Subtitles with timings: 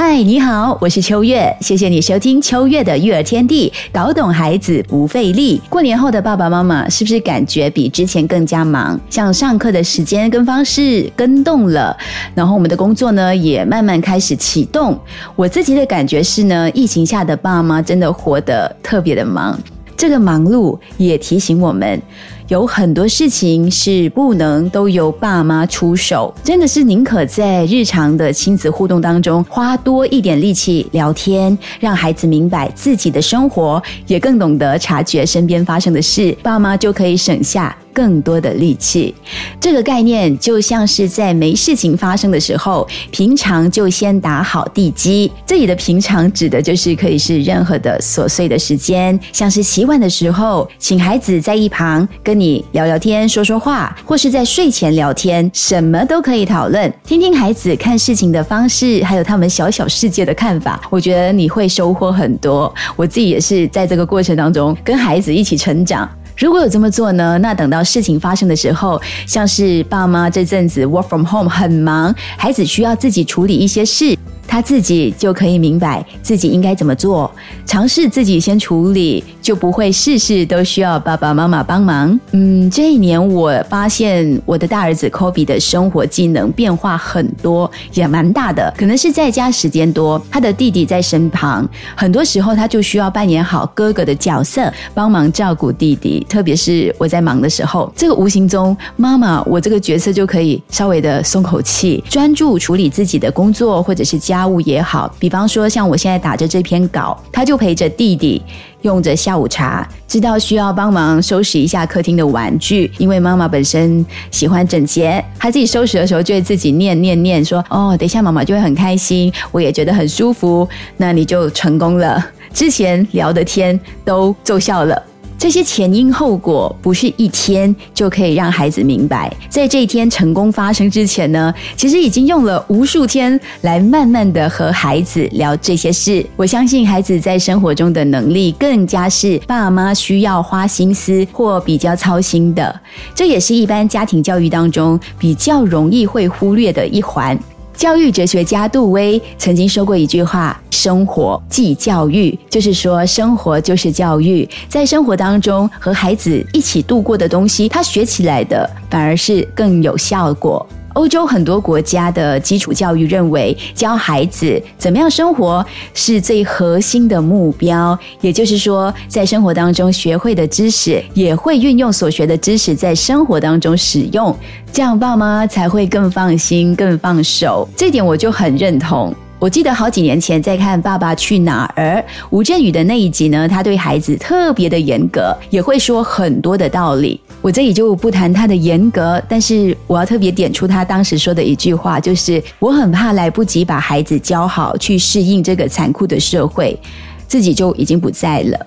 [0.00, 5.60] 嗨，你好，我是秋月，谢谢你收听秋月的育儿天地，搞懂孩子不费力。
[5.68, 8.96] 过年后的爸爸妈妈是不是感觉比之前更加忙？
[9.10, 11.96] 像上课的时间跟方式跟动了，
[12.32, 14.96] 然后我们的工作呢也慢慢开始启动。
[15.34, 19.58] 我自己的感觉是呢，疫情下的爸妈真的活得特别的忙，
[19.96, 22.00] 这个忙碌也提醒我们。
[22.48, 37.76] 有很多事情是不能都由爸妈出手，真的是宁可在日常的亲子互动当中花多一点力气聊天，让孩子明白自己的生活，也更懂得察觉身边发生的事，爸妈就可以省下。
[37.90, 39.12] 更多的力气，
[39.60, 45.28] 这个概念就像是在没事情发生的时候，平常就先打好地基。
[45.44, 60.80] 这里的平常指的就是可以是任何的琐碎的时间，像是洗碗的时候，请孩子在一旁跟你聊聊天、说说话，或是在睡前聊天，什么都可以讨论，听听孩子看事情的方式，还有他们小小世界的看法。
[60.90, 62.72] 我觉得你会收获很多。
[62.96, 66.08] 我自己也是在这个过程当中跟孩子一起成长。
[66.36, 67.36] 如果有这么做呢？
[67.38, 74.16] 那等到事情发生的时候，像是爸妈这阵子 work from home 很忙，孩子需要自己处理一些事。
[74.48, 77.30] 他自己就可以明白自己应该怎么做，
[77.66, 82.18] 尝试自己先处理，就不会事事都需要爸爸妈妈帮忙。
[82.32, 88.72] 嗯，这一年我发现我的大儿子 Kobe 的生活技能变化很多，也蛮大的。
[88.76, 96.26] 可能是在家时间多，他的弟弟在身旁，很多时候他就需要扮演好哥哥的角色，帮忙照顾弟弟。
[96.26, 104.37] 特别是我在忙的时候，这个无形中妈妈我这个角色就可以稍微的松口气，专注处理自己的工作或者是家。
[104.38, 108.40] 家务也好，比方说像我现在打着这篇稿，他就陪着弟弟
[108.82, 125.02] 用着下午茶，知道需要帮忙收拾一下客厅的玩具，因为妈妈本身喜欢整洁，他自己收拾的时候就会自己念念念说：“哦，等一下妈妈就会很开心，我也觉得很舒服。”那你就成功了，之前聊的天都奏效了。
[125.38, 136.26] 这些前因后果不是一天就可以让孩子明白，在这一天成功发生之前呢，其实已经用了无数天来慢慢的和孩子聊这些事。
[136.34, 142.80] 我相信孩子在生活中的能力更加是爸妈需要花心思或比较操心的，
[143.14, 147.38] 这也是一般家庭教育当中比较容易会忽略的一环。
[147.78, 154.46] 教育哲学家杜威曾经说过一句话：“生活即教育”，就是说生活就是教育。
[154.68, 160.66] 在生活当中和孩子一起度过的东西，他学起来的反而是更有效果。
[160.94, 167.96] 欧洲很多国家的基础教育认为，教孩子怎么样生活是最核心的目标。
[168.20, 174.36] 也就是说，在生活当中学会的知识，也会运用所学的知识在生活当中使用，
[174.72, 177.68] 这样爸妈才会更放心、更放手。
[177.76, 179.14] 这点我就很认同。
[179.38, 181.98] 我记得好几年前在看《爸爸去哪儿》，
[182.30, 187.20] 吴镇宇的那一集呢，他对孩子特别的严格，也会说很多的道理。
[187.40, 196.78] 我这里就不谈他的严格，但是我要特别点出他当时说的一句话，就是我很怕来不及把孩子教好，去适应这个残酷的社会，
[197.26, 198.66] 自己就已经不在了。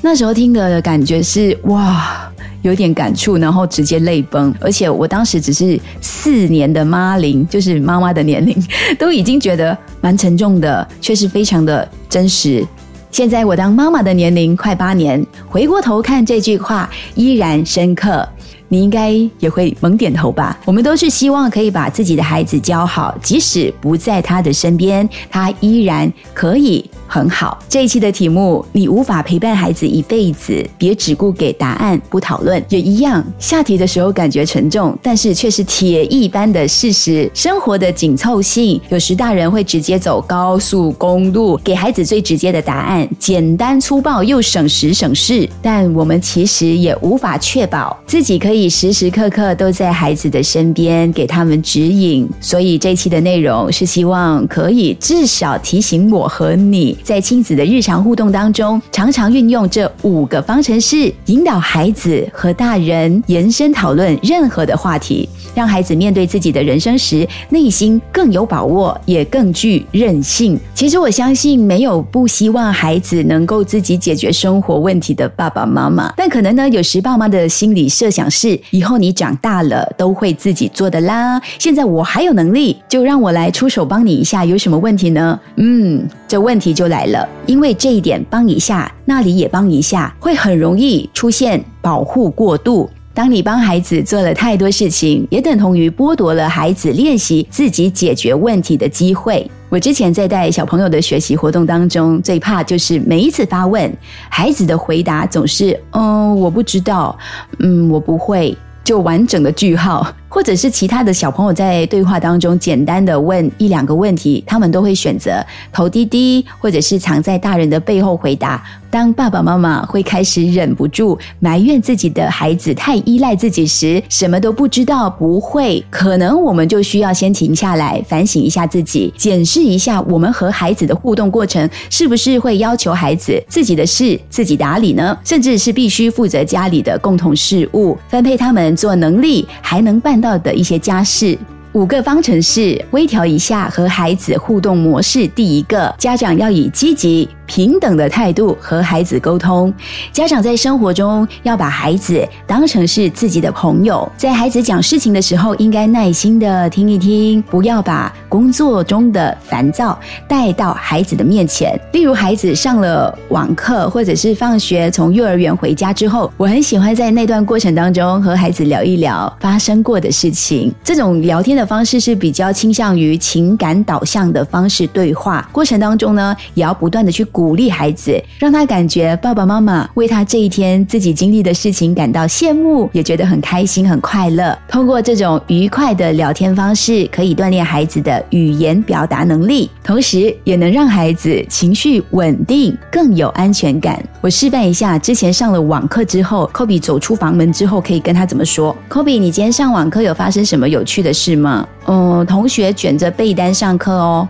[0.00, 2.30] 那时候听的感觉是哇。
[2.62, 4.50] 有点感触，然后直接泪崩。
[4.58, 8.56] 而且我当时只是四年的妈龄，就是妈妈的年龄，
[8.98, 12.66] 都已经觉得蛮沉重的，却是非常的真实。
[13.14, 18.28] 现在我当妈妈的年龄快八年，回过头看这句话，依然深刻。
[18.66, 20.58] 你应该也会猛点头吧？
[20.64, 26.90] 我们都是希望可以把自己的孩子教好，即使不在他的身边，他依然可以。
[27.14, 33.24] 很好，这一期的题目，你无法陪伴孩子一辈子，别只顾给答案不讨论，也一样。
[33.38, 37.30] 下题的时候感觉沉重，但是却是铁一般的事实。
[37.32, 45.48] 生活的紧凑性，有时大人会直接走高速公路，给孩子最直接的答案，简单粗暴又省时省事。
[45.62, 52.28] 但我们其实也无法确保自己可以时时刻刻都在孩子的身边，给他们指引。
[52.40, 56.98] 所以这一期的内容是希望可以至少提醒我和你。
[57.04, 70.58] 在亲子的日常互动当中，常常运用这五个方程式，引导孩子和大人延伸讨论任何的话题，让孩子面对自己的人生时，内心更有把握，也更具韧性。
[70.74, 78.58] 其实我相信，没有不希望孩子能够自己解决生活问题的爸爸妈妈，但可能呢，有时爸妈的心理设想是。
[78.70, 81.38] 以后你长大了都会自己做的啦。
[81.58, 85.38] 现在我还有能力，就让我来出手帮你一下，有什么问题呢？
[85.56, 92.88] 嗯，这问题就来了，因为这一点帮一下，那里也帮一下，会很容易出现保护过度。
[93.12, 99.48] 当你帮孩子做了太多事情，也等同于剥夺了孩子练习自己解决问题的机会。
[99.68, 103.92] 我之前在带小朋友的学习活动当中，最怕就是每一次发问，
[104.28, 107.16] 孩子的回答总是“嗯，我不知道
[107.60, 110.04] ”，“嗯，我不会”，就完整的句号。
[110.34, 115.40] 或者是其他的小朋友在对话当中简单的问一两个问题，他们都会选择
[115.72, 118.60] 头低低，或者是藏在大人的背后回答。
[118.90, 135.16] 当爸爸妈妈会开始忍不住埋怨自己的孩子太依赖自己时，什么都不知道不会，可能我们就需要先停下来反省一下自己，检视一下我们和孩子的互动过程是不是会要求孩子自己的事自己打理呢？
[135.24, 140.23] 甚至是必须负责家里的共同事务，分配他们做能力还能办。
[140.24, 141.38] 到的一些家事，
[141.72, 145.28] 五个方程式微调一下和孩子互动模式。
[145.28, 147.28] 第一个，家长要以积极。
[147.46, 149.72] 平等的态度和孩子沟通，
[150.12, 161.78] 家长在生活中要把孩子当成是自己的朋友，在孩子讲事情的时候，应该耐心的听一听，不要把工作中的烦躁带到孩子的面前。
[161.92, 170.72] 例如，孩子上了网课，或者是放学从幼儿园回家之后，我很喜欢在那段过程当中和孩子聊一聊发生过的事情。
[170.82, 177.24] 这种聊天的方式是比较倾向于情感导向的方式对话，过程当中呢，也要不断的去。
[177.34, 184.56] 鼓励孩子，让他感觉爸爸妈妈为他这一天自己经历的事情感到羡慕，也觉得很开心、很快乐。
[184.68, 194.00] 通过这种愉快的聊天方式，可以锻炼孩子的语言表达能力，同时也能让孩子情绪稳定，更有安全感。
[194.20, 201.66] 我示范一下，之前上了网课之后，b 比走出房门之后，可以跟他怎么说？b 比，你今天上网课有发生什么有趣的事吗？
[201.86, 204.28] 嗯，同学卷着被单上课哦。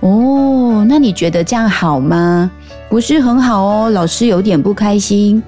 [0.00, 2.50] 哦，那你觉得这样好吗？
[2.88, 5.42] 不是很好哦，老师有点不开心。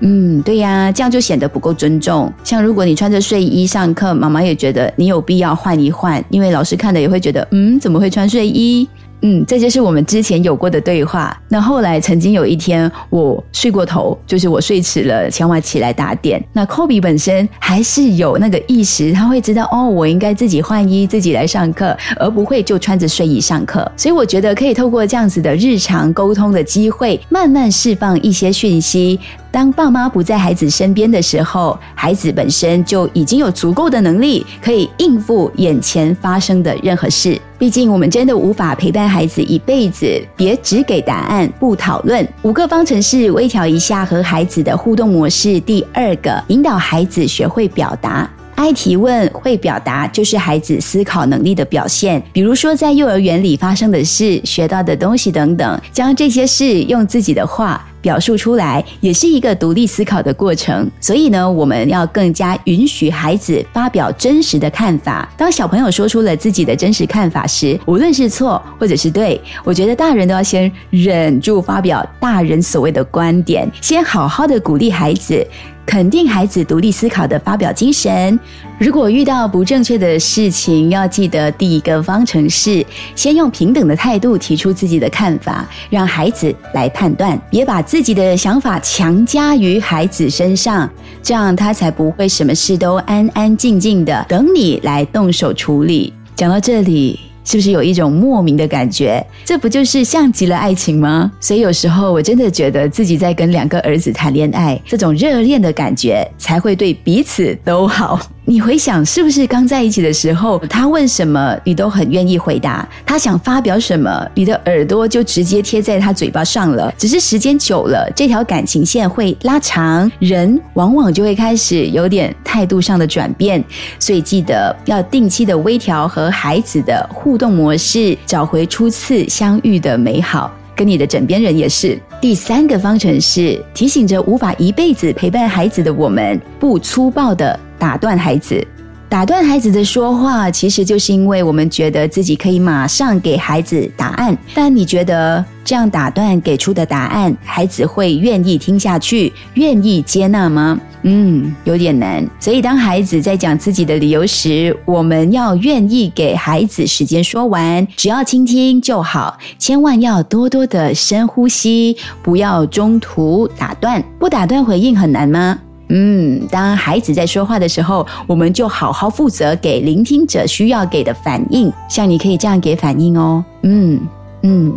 [0.00, 2.32] 嗯，对呀，这样就显得不够尊重。
[2.44, 8.88] 像如果你穿着睡衣上课，妈妈也觉得你有必要换一换，因为老师看的也会觉得，嗯，怎么会穿睡衣？
[9.22, 11.36] 嗯，这就是我们之前有过的对话。
[11.48, 16.42] 那后来曾经有一天，我睡过头，就是我睡迟了，强娃起来打点。
[16.52, 23.90] 那 Kobe 本身还是有那个意识，他会知道哦，我应该自己换衣，自己来上课，而不会就穿着睡衣上课。
[23.96, 29.18] 所以我觉得可以透过这样子的日常沟通的机会，慢慢释放一些讯息。
[29.50, 37.40] 当爸妈不在孩子身边的时候，孩子本身就已经有足够的能力，可以应付眼前发生的任何事。
[37.58, 40.06] 毕竟，我们真的无法陪伴孩子一辈子。
[40.36, 42.26] 别只给答案，不讨论。
[42.42, 45.58] 五个方程式微调一下和孩子的互动模式。
[45.60, 48.30] 第二个，引导孩子学会表达。
[48.54, 52.20] 爱提问、会表达，就是孩子思考能力的表现。
[52.32, 60.90] 比如说，在幼儿园里发生的事、学到的东西等等，将这些事用自己的话表述出来，也是一个独立思考的过程。
[61.00, 65.28] 所以呢，我们要更加允许孩子发表真实的看法。
[65.36, 75.46] 当小朋友说出了自己的真实看法时，无论是错或者是对，我觉得大人都要先忍住发表大人所谓的观点，先好好的鼓励孩子。
[75.88, 78.38] 肯定孩子独立思考的发表精神。
[78.78, 82.84] 如果遇到不正确的事情，要记得第一个方程式：
[83.16, 90.88] 先用平等的态度提出自己的看法，让孩子来判断，别把自己的想法强加于孩子身上，
[91.22, 96.12] 这样他才不会什么事都安安静静的等你来动手处理。
[96.36, 97.27] 讲到这里。
[97.48, 99.26] 是不是有一种莫名的感觉？
[99.42, 101.32] 这不就是像极了爱情吗？
[101.40, 108.20] 所以有时候我真的觉得自己在跟两个儿子谈恋爱，这种热恋的感觉才会对彼此都好。
[108.48, 116.90] 你回想，是不是刚在一起的时候，他问什么你都很愿意回答，他想发表什么，你的耳朵就直接贴在他嘴巴上了。
[116.96, 123.62] 只是时间久了，这条感情线会拉长，人往往就会开始有点态度上的转变。
[123.98, 130.50] 所以记得要定期的微调和孩子的互动模式，找回初次相遇的美好。
[130.78, 131.98] 跟你的枕边人也是。
[132.20, 138.64] 第三个方程式提醒着无法一辈子陪伴孩子的我们，不粗暴的打断孩子。
[139.08, 144.36] 打断孩子的说话，其实就是因为我们觉得自己可以马上给孩子答案。
[144.54, 150.78] 但你觉得这样打断给出的答案，孩子会愿意听下去，愿意接纳吗？
[151.04, 152.22] 嗯，有点难。
[152.38, 159.38] 所以当孩子在讲自己的理由时，我们要愿意给孩子时间说完，只要倾听就好。
[159.58, 164.04] 千万要多多的深呼吸，不要中途打断。
[164.18, 165.58] 不打断回应很难吗？
[165.88, 171.72] 嗯，当孩子在说话的时候，我们就好好负责给聆听者需要给的反应。
[171.88, 174.00] 像你可以这样给反应哦，嗯
[174.42, 174.72] 嗯，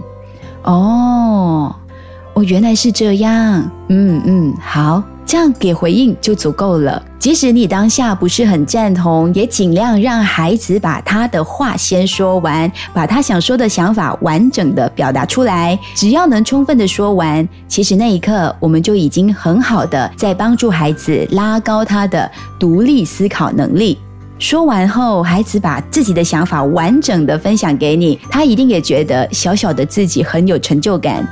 [0.64, 1.76] 哦，
[2.34, 5.04] 哦，原来是这样，嗯嗯，好。
[5.32, 7.02] 这样给回应就足够了。
[7.18, 15.80] 即使你当下不是很赞同，也尽量让孩子把他的话先说完，把他想说的想法完整的表达出来。
[15.96, 23.98] 只要能充分的说完，其实那一刻我们就已经很好的在帮助孩子拉高他的独立思考能力。
[24.38, 31.26] 说完后，孩子把自己的想法完整的分享给你，他一定也觉得小小的自己很有成就感。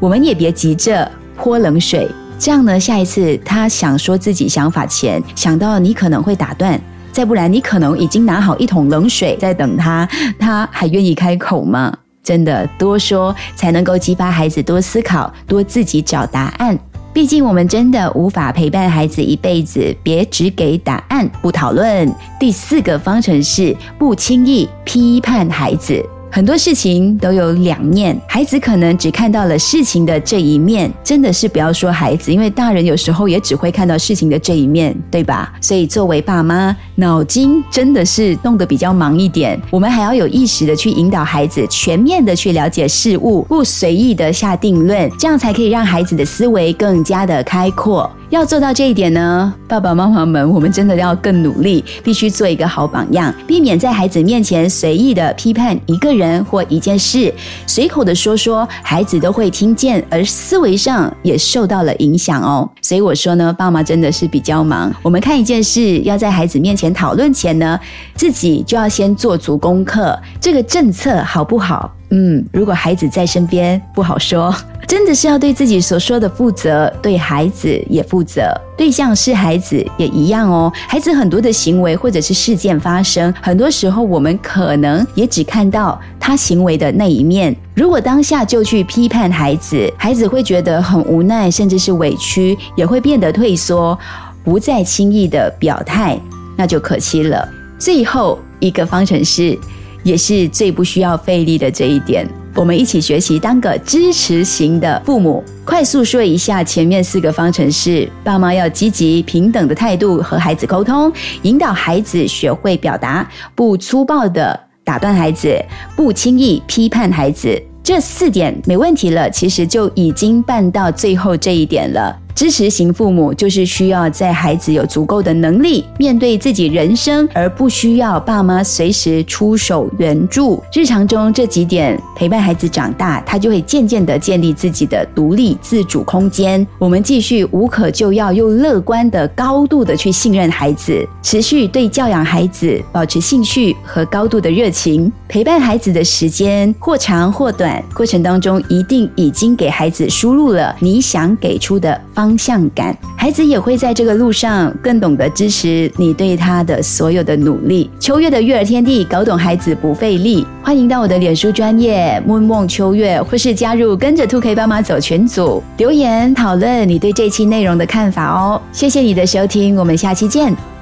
[0.00, 2.08] 我们也别急着泼冷水。
[2.44, 6.78] 这样呢，下一次他想说自己想法前，想到你可能会打断，
[7.10, 10.06] 再不然你可能已经拿好一桶冷水在等他，
[10.38, 11.96] 他还愿意开口吗？
[12.22, 16.78] 真的多说才能够激发孩子多思考，多自己找答案。
[17.14, 22.14] 毕竟我们真的无法陪伴孩子一辈子，别只给答案不讨论。
[22.38, 26.04] 第四个方程式：不轻易批判孩子。
[26.34, 35.52] 很多事情都有两面，孩子可能只看到了事情的这一面，真的是不要说孩子，因为大人有时候也只会看到事情的这一面，对吧？
[35.60, 48.08] 所以作为爸妈，脑筋真的是动得比较忙一点，我们还要有意识的去引导孩子，全面的去了解事物，不随意的下定论，这样才可以让孩子的思维更加的开阔。
[48.30, 57.32] 要做到这一点呢，爸爸妈妈们，我们真的要更努力，必须做一个好榜样，避免在孩子面前随意的批判一个人或一件事，
[57.66, 62.68] 随口的说说，孩子都会听见，而思维上也受到了影响哦。
[62.80, 64.92] 所以我说呢，爸妈真的是比较忙。
[65.02, 67.78] 我们看一件事，要在孩子面前讨论前呢，
[68.14, 71.94] 自己就要先做足功课，这个政策好不好？
[72.10, 74.54] 嗯，如果孩子在身边，不好说。
[74.86, 78.42] 真的是要对自己所说的负责，对孩子也负责。
[78.76, 80.70] 对象是孩子也一样哦。
[80.86, 87.56] 孩子很多的行为或者是事件发生，很多时候我们可能也只看到他行为的那一面。
[87.74, 93.98] 如果当下就去批判孩子，孩子会觉得很无奈，甚至是委屈，也会变得退缩，
[94.44, 96.20] 不再轻易的表态，
[96.56, 97.48] 那就可惜了。
[97.78, 99.58] 最后一个方程式。
[100.04, 105.42] 也是最不需要费力的这一点，我们一起学习当个支持型的父母。
[105.64, 115.58] 快速说一下前面四个方程式：爸妈要积极平等的态度和孩子沟通，引导孩子学会表达，不粗暴的打断孩子，
[115.96, 117.58] 不轻易批判孩子。
[117.82, 122.14] 这四点没问题了，其实就已经办到最后这一点了。
[122.34, 130.60] 支持型父母就是需要在孩子有足够的能力面对自己人生，而不需要爸妈随时出手援助。
[130.72, 136.66] 日常中这几点陪伴孩子长大，他就会渐渐的建立自己的独立自主空间。
[136.76, 145.10] 我们继续无可救药又乐观的高度的去信任孩子，持续对教养孩子保持兴趣和高度的热情。
[145.28, 152.23] 陪伴孩子的时间或长或短，过程当中一定已经给孩子输入了你想给出的方。
[152.24, 157.90] 方向感，孩子也会在这个路上更懂得支持你对他的所有的努力。
[158.00, 160.46] 秋月的育儿天地，搞懂孩子不费力。
[160.62, 168.58] 欢迎到我的脸书专业梦梦秋月，或是加入跟着兔 K 爸妈走全组留言讨论你对这期内容的看法哦。
[168.72, 170.73] 谢谢你的收听，我们下期见。